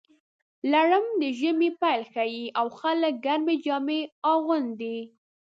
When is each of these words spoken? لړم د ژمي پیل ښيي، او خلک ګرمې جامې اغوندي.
لړم 0.71 1.05
د 1.21 1.23
ژمي 1.39 1.69
پیل 1.81 2.01
ښيي، 2.13 2.45
او 2.59 2.65
خلک 2.79 3.13
ګرمې 3.25 3.55
جامې 3.65 4.01
اغوندي. 4.31 4.99